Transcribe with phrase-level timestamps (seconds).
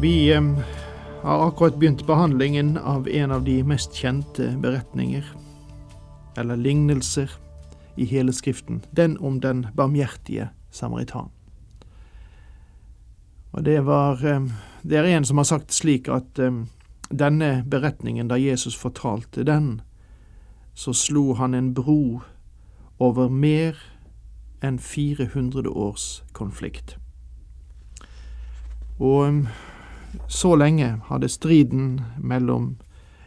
[0.00, 0.32] Vi
[1.22, 5.24] har akkurat begynt behandlingen av en av de mest kjente beretninger,
[6.36, 7.30] eller lignelser,
[7.96, 11.28] i hele Skriften, den om den barmhjertige samaritan.
[13.52, 14.16] Og det var
[14.82, 16.40] Det er en som har sagt slik at
[17.10, 19.82] denne beretningen, da Jesus fortalte den,
[20.74, 22.22] så slo han en bro
[22.98, 23.76] over mer
[24.62, 26.96] enn 400 års konflikt.
[28.98, 29.46] Og
[30.28, 32.76] så lenge hadde striden mellom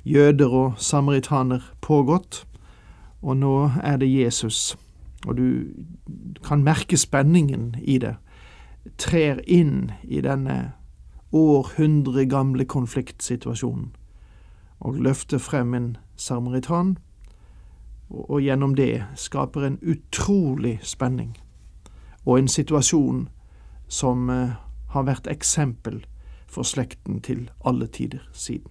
[0.04, 2.46] jøder og samaritaner pågått,
[3.22, 4.78] og nå er det Jesus,
[5.28, 5.64] og du
[6.44, 8.16] kan merke spenningen i det,
[9.00, 10.74] trer inn i denne
[11.32, 13.94] århundre gamle konfliktsituasjonen,
[14.80, 16.98] og løfter frem en samaritan,
[18.10, 21.38] og, gjennom det skaper en utrolig spenning,
[22.26, 23.30] og en situasjon
[23.88, 24.54] som eh,
[24.94, 26.04] har vært eksempel
[26.54, 28.70] for slekten til alle tider siden.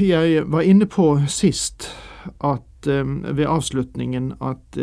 [0.00, 1.90] Jeg var inne på sist
[2.40, 4.78] at ved avslutningen at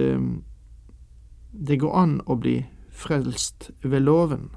[1.55, 2.59] det går an å bli
[2.95, 4.49] frelst ved loven,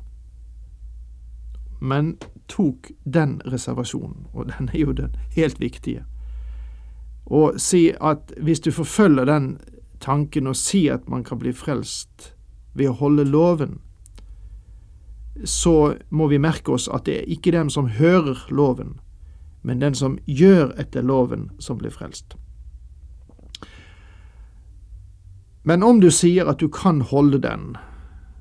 [1.80, 2.16] men
[2.50, 6.04] tok den reservasjonen, og den er jo den helt viktige,
[7.26, 9.58] og si at hvis du forfølger den
[10.00, 12.32] tanken og sier at man kan bli frelst
[12.74, 13.78] ved å holde loven,
[15.44, 18.98] så må vi merke oss at det er ikke dem som hører loven,
[19.62, 22.36] men den som gjør etter loven, som blir frelst.
[25.62, 27.76] Men om du sier at du kan holde den,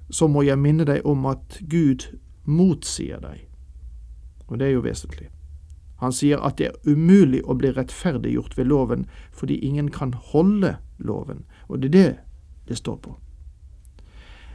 [0.10, 2.08] så må jeg minne deg om at Gud
[2.48, 3.44] motsier deg,
[4.48, 5.28] og det er jo vesentlig.
[5.98, 10.78] Han sier at det er umulig å bli rettferdiggjort ved loven fordi ingen kan holde
[10.98, 12.12] loven, og det er det
[12.70, 13.18] det står på.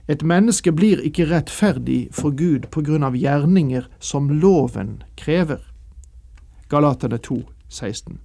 [0.09, 5.61] Et menneske blir ikke rettferdig for Gud på grunn av gjerninger som loven krever.
[6.69, 8.19] Galaterne 2, 16.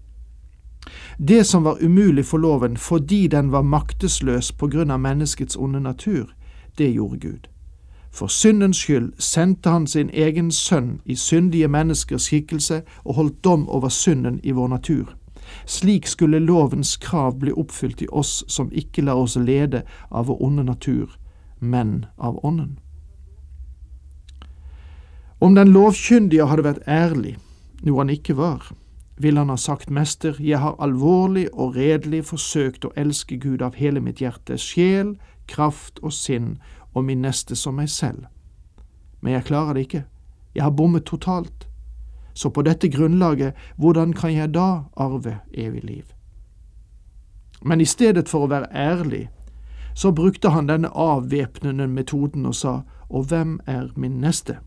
[1.17, 5.79] Det som var umulig for loven fordi den var maktesløs på grunn av menneskets onde
[5.79, 6.33] natur,
[6.77, 7.47] det gjorde Gud.
[8.11, 13.69] For syndens skyld sendte han sin egen sønn i syndige menneskers skikkelse og holdt dom
[13.69, 15.13] over synden i vår natur.
[15.65, 20.41] Slik skulle lovens krav bli oppfylt i oss som ikke lar oss lede av vår
[20.43, 21.13] onde natur,
[21.59, 22.79] men av Ånden.
[25.39, 27.35] Om den lovkyndige hadde vært ærlig,
[27.85, 28.71] noe han ikke var,
[29.17, 33.77] ville han ha sagt, Mester, jeg har alvorlig og redelig forsøkt å elske Gud av
[33.77, 35.15] hele mitt hjerte, sjel,
[35.47, 36.57] kraft og sinn,
[36.93, 38.25] og min neste som meg selv.
[39.21, 40.03] Men jeg klarer det ikke,
[40.55, 41.67] jeg har bommet totalt.
[42.33, 46.05] Så på dette grunnlaget, hvordan kan jeg da arve evig liv?
[47.61, 49.27] Men i stedet for å være ærlig,
[49.97, 54.57] så brukte han denne avvæpnende metoden og sa, Og hvem er min neste?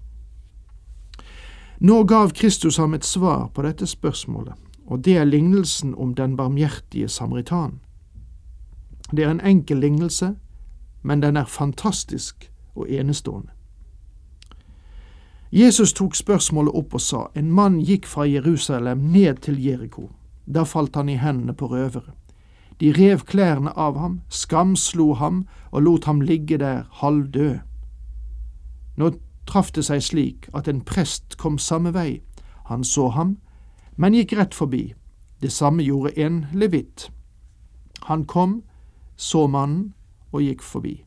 [1.80, 4.54] Nå gav Kristus ham et svar på dette spørsmålet,
[4.86, 7.78] og det er lignelsen om den barmhjertige samaritan.
[9.10, 10.34] Det er en enkel lignelse,
[11.02, 13.50] men den er fantastisk og enestående.
[15.52, 20.10] Jesus tok spørsmålet opp og sa, En mann gikk fra Jerusalem ned til Jeriko.
[20.46, 22.12] Da falt han i hendene på røvere.
[22.80, 27.58] De rev klærne av ham, skamslo ham og lot ham ligge der halvdød.
[28.96, 29.10] Nå
[29.46, 32.22] traff det seg slik at en prest kom samme vei.
[32.70, 33.36] Han så ham,
[33.96, 34.94] men gikk rett forbi.
[35.42, 37.10] Det samme gjorde en levitt.
[38.08, 38.62] Han kom,
[39.16, 39.92] så mannen
[40.32, 41.00] og gikk forbi.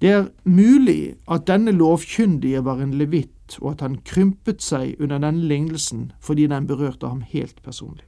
[0.00, 5.18] Det er mulig at denne lovkyndige var en levitt, og at han krympet seg under
[5.18, 8.06] denne lignelsen fordi den berørte ham helt personlig.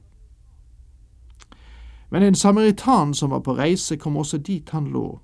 [2.13, 5.19] Men en samaritan som var på reise, kom også dit han lå,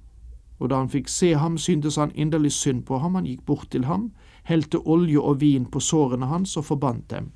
[0.58, 3.68] og da han fikk se ham, syntes han inderlig synd på ham, han gikk bort
[3.70, 4.08] til ham,
[4.50, 7.28] helte olje og vin på sårene hans og forbandt dem,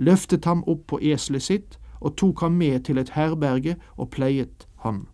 [0.00, 4.64] løftet ham opp på eselet sitt og tok ham med til et herberge og pleiet
[4.80, 5.04] ham.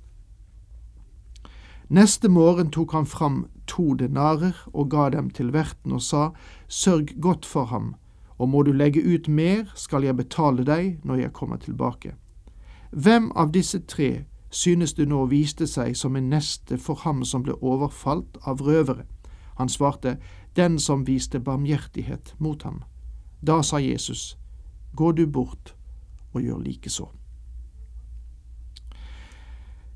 [1.91, 6.31] Neste morgen tok han fram to denarer og ga dem til verten og sa,
[6.69, 7.97] Sørg godt for ham,
[8.39, 12.15] og må du legge ut mer, skal jeg betale deg når jeg kommer tilbake.
[12.90, 17.43] Hvem av disse tre synes du nå viste seg som en neste for ham som
[17.44, 19.05] ble overfalt av røvere.
[19.58, 20.19] Han svarte,
[20.56, 22.82] Den som viste barmhjertighet mot ham.
[23.46, 24.38] Da sa Jesus,
[24.96, 25.75] Gå du bort
[26.32, 27.08] og gjør likeså.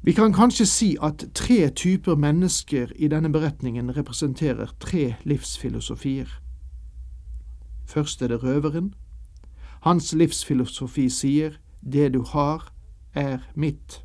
[0.02, 6.28] Vi kan kanskje si at tre typer mennesker i denne beretningen representerer tre livsfilosofier.
[7.86, 8.94] Først er det røveren.
[9.80, 11.58] Hans livsfilosofi sier
[11.92, 12.72] det du har,
[13.14, 14.02] er mitt.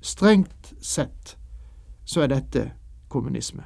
[0.00, 1.36] Strengt sett
[2.04, 2.70] så er dette
[3.08, 3.64] kommunisme.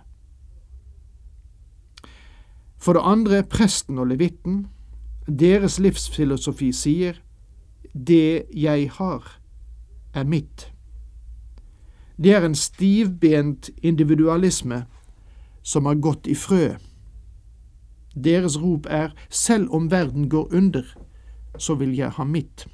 [2.81, 4.67] For det andre presten og levitten.
[5.29, 7.21] Deres livsfilosofi sier
[7.93, 9.27] det jeg har,
[10.15, 10.73] er mitt.
[12.17, 14.85] Det er en stivbent individualisme
[15.63, 16.75] som har gått i frø.
[18.15, 20.85] Deres rop er selv om verden går under,
[21.59, 22.67] så vil jeg ha mitt.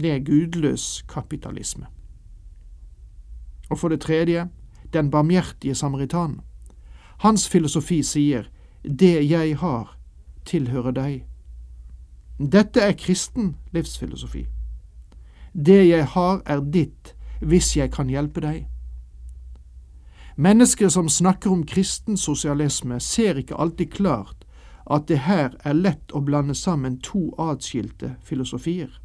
[0.00, 1.86] Det er gudløs kapitalisme.
[3.70, 4.48] Og for det tredje,
[4.92, 6.40] den barmhjertige samaritan.
[7.18, 8.50] Hans filosofi sier
[8.82, 9.98] det jeg har,
[10.44, 11.24] tilhører deg.
[12.38, 14.46] Dette er kristen livsfilosofi.
[15.52, 18.66] Det jeg har, er ditt hvis jeg kan hjelpe deg.
[20.36, 24.44] Mennesker som snakker om kristen sosialisme, ser ikke alltid klart
[24.90, 29.00] at det her er lett å blande sammen to atskilte filosofier.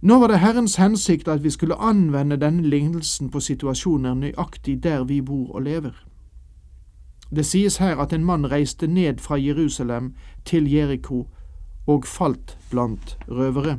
[0.00, 5.04] Nå var det Herrens hensikt at vi skulle anvende denne lignelsen på situasjoner nøyaktig der
[5.04, 6.04] vi bor og lever.
[7.34, 10.14] Det sies her at en mann reiste ned fra Jerusalem
[10.44, 11.26] til Jeriko
[11.86, 13.78] og falt blant røvere.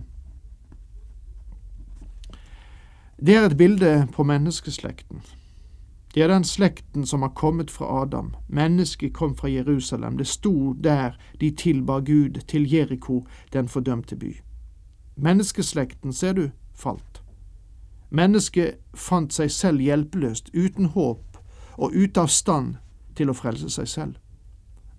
[3.25, 5.21] Det er et bilde på menneskeslekten.
[6.13, 8.35] Det er den slekten som har kommet fra Adam.
[8.47, 10.17] Mennesket kom fra Jerusalem.
[10.17, 11.11] Det sto der
[11.41, 14.35] de tilbar Gud, til Jeriko, den fordømte by.
[15.21, 17.21] Menneskeslekten, ser du, falt.
[18.09, 21.39] Mennesket fant seg selv hjelpeløst, uten håp
[21.77, 22.77] og ute av stand
[23.19, 24.15] til å frelse seg selv.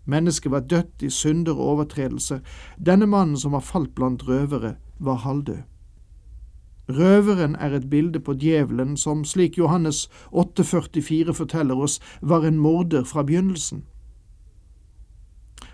[0.04, 2.40] Mennesket var dødt i synder og overtredelser.
[2.76, 5.62] Denne mannen som var falt blant røvere, var halvdød.
[6.90, 13.04] Røveren er et bilde på djevelen som, slik Johannes 8,44 forteller oss, var en morder
[13.04, 13.84] fra begynnelsen.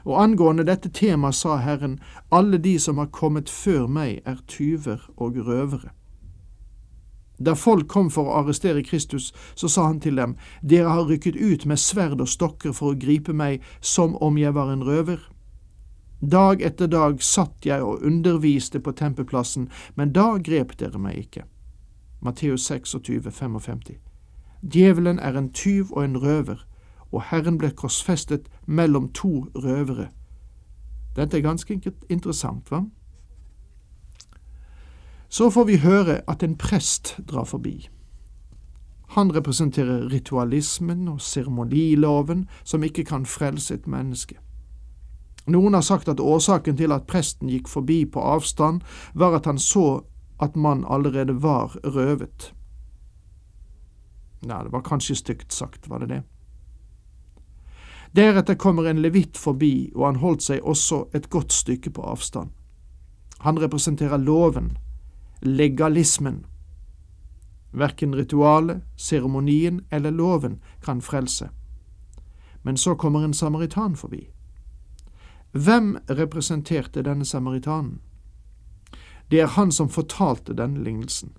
[0.07, 1.99] Og angående dette temaet sa Herren,
[2.31, 5.91] alle de som har kommet før meg er tyver og røvere.
[7.39, 11.37] Da folk kom for å arrestere Kristus, så sa han til dem, Dere har rykket
[11.37, 15.19] ut med sverd og stokker for å gripe meg som om jeg var en røver.
[16.23, 21.45] Dag etter dag satt jeg og underviste på tempelplassen, men da grep dere meg ikke.
[22.25, 23.99] Matteus 26, 55.
[24.63, 26.65] Djevelen er en tyv og en røver,
[27.13, 30.09] og Herren ble korsfestet mellom to røvere.
[31.17, 32.85] Dette er ganske interessant, hva?
[35.29, 37.89] Så får vi høre at en prest drar forbi.
[39.17, 44.37] Han representerer ritualismen og seremoniloven som ikke kan frelse et menneske.
[45.47, 48.81] Noen har sagt at årsaken til at presten gikk forbi på avstand,
[49.15, 50.03] var at han så
[50.43, 52.53] at man allerede var røvet.
[54.47, 56.23] Nei, det var kanskje stygt sagt, var det det?
[58.17, 62.49] Deretter kommer en levitt forbi, og han holdt seg også et godt stykke på avstand.
[63.45, 64.79] Han representerer loven,
[65.43, 66.47] legalismen.
[67.77, 71.51] Verken ritualet, seremonien eller loven kan frelse.
[72.63, 74.31] Men så kommer en samaritan forbi.
[75.53, 78.01] Hvem representerte denne samaritanen?
[79.31, 81.37] Det er han som fortalte denne lignelsen.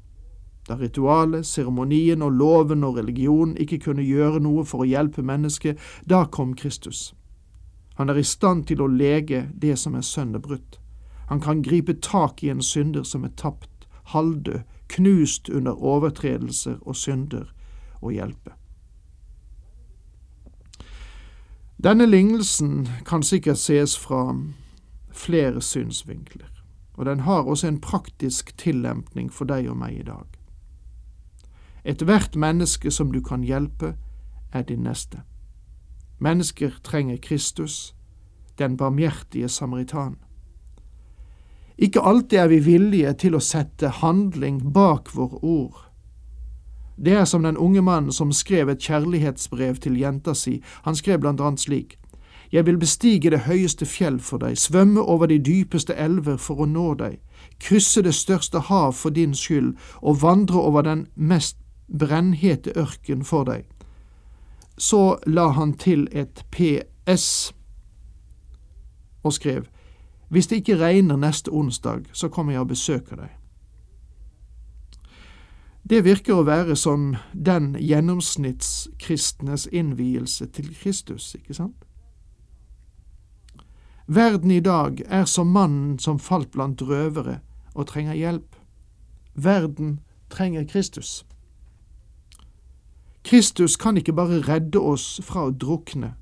[0.67, 5.79] Da ritualet, seremonien og loven og religionen ikke kunne gjøre noe for å hjelpe mennesket,
[6.05, 7.13] da kom Kristus.
[7.95, 10.79] Han er i stand til å lege det som er sønderbrutt.
[11.31, 16.95] Han kan gripe tak i en synder som er tapt, halvdød, knust under overtredelser og
[16.95, 17.49] synder,
[18.01, 18.53] og hjelpe.
[21.83, 24.37] Denne lignelsen kan sikkert ses fra
[25.11, 26.49] flere synsvinkler,
[26.93, 30.36] og den har også en praktisk tillempning for deg og meg i dag.
[31.87, 33.95] Ethvert menneske som du kan hjelpe,
[34.51, 35.21] er din neste.
[36.19, 37.95] Mennesker trenger Kristus,
[38.57, 40.17] den barmhjertige samaritan.
[41.77, 45.87] Ikke alltid er vi villige til å sette handling bak våre ord,
[47.05, 50.61] det er som den unge mannen som skrev et kjærlighetsbrev til jenta si.
[50.81, 51.99] Han skrev blant annet slik.
[52.51, 56.65] Jeg vil bestige det høyeste fjell for deg, svømme over de dypeste elver for å
[56.65, 57.19] nå deg,
[57.59, 63.43] krysse det største hav for din skyld og vandre over den mest brennhete ørken for
[63.43, 63.65] deg.
[64.77, 67.53] Så la han til et PS
[69.23, 69.65] og skrev,
[70.29, 73.29] Hvis det ikke regner neste onsdag, så kommer jeg og besøker deg.
[75.89, 81.85] Det virker å være som den gjennomsnittskristnes innvielse til Kristus, ikke sant?
[84.07, 87.39] Verden i dag er som mannen som falt blant røvere
[87.73, 88.55] og trenger hjelp.
[89.35, 91.25] Verden trenger Kristus.
[93.27, 96.13] Kristus kan ikke bare redde oss fra å drukne,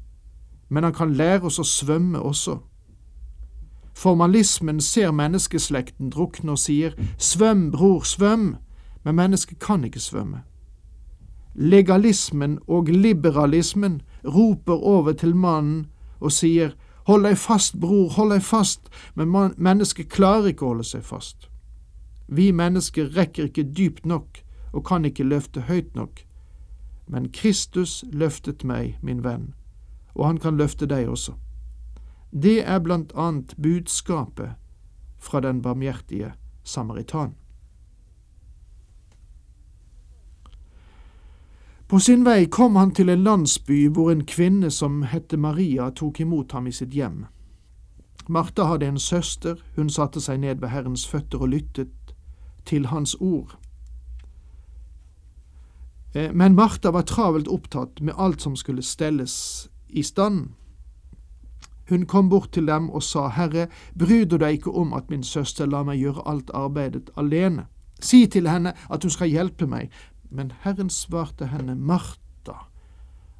[0.70, 2.58] men han kan lære oss å svømme også.
[3.94, 8.56] Formalismen ser menneskeslekten drukne og sier svøm, bror, svøm,
[9.06, 10.42] men mennesket kan ikke svømme.
[11.56, 15.86] Legalismen og liberalismen roper over til mannen
[16.20, 16.74] og sier
[17.06, 21.52] hold deg fast, bror, hold deg fast, men mennesket klarer ikke å holde seg fast.
[22.28, 24.42] Vi mennesker rekker ikke dypt nok
[24.74, 26.25] og kan ikke løfte høyt nok.
[27.08, 29.54] Men Kristus løftet meg, min venn,
[30.16, 31.36] og han kan løfte deg også.
[32.32, 34.56] Det er blant annet budskapet
[35.18, 36.34] fra den barmhjertige
[36.64, 37.36] samaritan.
[41.88, 46.20] På sin vei kom han til en landsby hvor en kvinne som hette Maria, tok
[46.20, 47.26] imot ham i sitt hjem.
[48.28, 52.16] Martha hadde en søster, hun satte seg ned ved Herrens føtter og lyttet
[52.66, 53.54] til hans ord.
[56.16, 60.50] Eh, men Martha var travelt opptatt med alt som skulle stelles i stand.
[61.90, 63.68] Hun kom bort til dem og sa, Herre,
[64.00, 67.68] bryr du deg ikke om at min søster lar meg gjøre alt arbeidet alene?
[68.00, 69.92] Si til henne at hun skal hjelpe meg.
[70.32, 72.66] Men Herren svarte henne, Martha,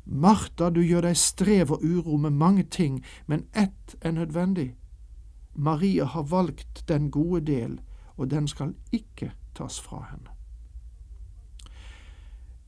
[0.06, 4.76] Martha, du gjør deg strev og uro med mange ting, men ett er nødvendig.
[5.56, 7.80] Maria har valgt den gode del,
[8.18, 10.35] og den skal ikke tas fra henne.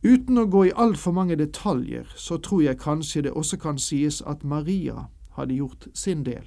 [0.08, 4.22] Uten å gå i altfor mange detaljer, så tror jeg kanskje det også kan sies
[4.24, 6.46] at Maria hadde gjort sin del,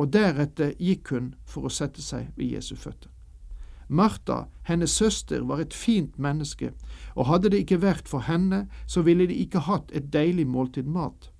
[0.00, 3.10] og deretter gikk hun for å sette seg ved Jesu føtter.
[3.90, 6.70] Martha, hennes søster, var et fint menneske,
[7.18, 10.88] og hadde det ikke vært for henne, så ville de ikke hatt et deilig måltid
[10.88, 11.32] mat.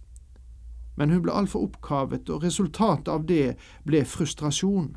[0.99, 3.55] Men hun ble altfor oppkavet, og resultatet av det
[3.87, 4.97] ble frustrasjon.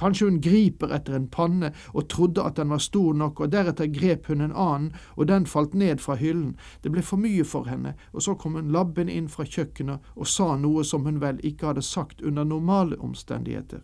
[0.00, 3.90] Kanskje hun griper etter en panne og trodde at den var stor nok, og deretter
[3.92, 6.56] grep hun en annen, og den falt ned fra hyllen.
[6.82, 10.26] Det ble for mye for henne, og så kom hun labben inn fra kjøkkenet og
[10.26, 13.82] sa noe som hun vel ikke hadde sagt under normale omstendigheter.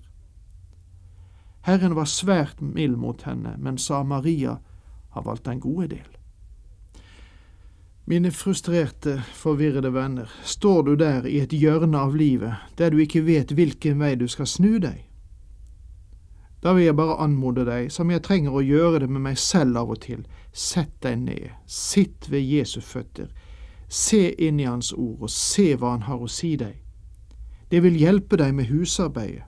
[1.69, 4.59] Herren var svært mild mot henne, men sa Maria
[5.12, 6.07] har valgt den gode del.
[8.09, 13.21] Mine frustrerte, forvirrede venner, står du der i et hjørne av livet der du ikke
[13.27, 15.08] vet hvilken vei du skal snu deg?
[16.62, 19.79] Da vil jeg bare anmode deg, som jeg trenger å gjøre det med meg selv
[19.79, 23.29] av og til, sett deg ned, sitt ved Jesu føtter,
[23.88, 26.75] se inn i Hans ord og se hva Han har å si deg.
[27.71, 29.45] Det vil hjelpe deg med husarbeidet.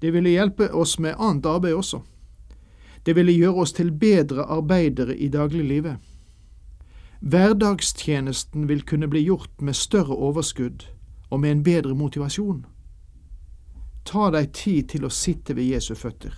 [0.00, 2.02] Det ville hjelpe oss med annet arbeid også.
[3.06, 5.96] Det ville gjøre oss til bedre arbeidere i dagliglivet.
[7.20, 10.84] Hverdagstjenesten vil kunne bli gjort med større overskudd
[11.30, 12.66] og med en bedre motivasjon.
[14.16, 16.32] Ta deg tid til å sitte ved Jesu føtter.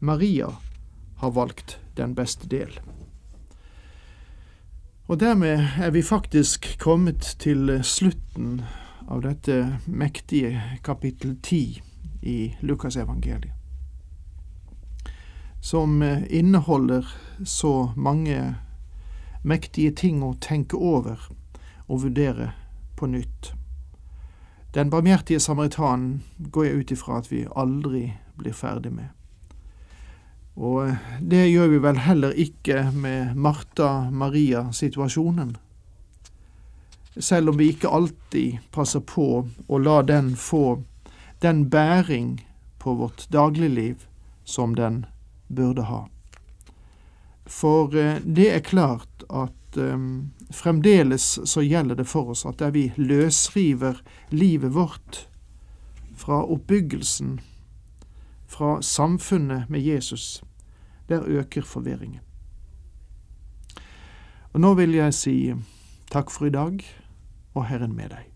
[0.00, 0.46] Maria
[1.20, 2.70] har valgt den beste del.
[5.04, 8.62] Og dermed er vi faktisk kommet til slutten
[9.12, 11.82] av dette mektige kapittel ti
[12.24, 13.52] i Lukasevangeliet,
[15.60, 17.12] som inneholder
[17.44, 18.40] så mange
[19.44, 21.28] mektige ting å tenke over
[21.90, 22.54] og vurdere
[22.96, 23.52] på nytt.
[24.76, 29.08] Den barmhjertige samaritanen går jeg ut ifra at vi aldri blir ferdig med.
[30.56, 35.56] Og det gjør vi vel heller ikke med Martha-Maria-situasjonen.
[37.16, 40.82] Selv om vi ikke alltid passer på å la den få
[41.40, 42.44] den bæring
[42.78, 44.04] på vårt dagligliv
[44.44, 45.06] som den
[45.48, 46.08] burde ha.
[47.46, 52.70] For eh, det er klart at um, fremdeles så gjelder det for oss at der
[52.74, 55.28] vi løsriver livet vårt
[56.16, 57.40] fra oppbyggelsen,
[58.46, 60.44] fra samfunnet med Jesus,
[61.08, 62.20] der øker forvirringen.
[64.52, 65.36] Og nå vil jeg si
[66.10, 66.80] takk for i dag,
[67.54, 68.35] og Herren med deg.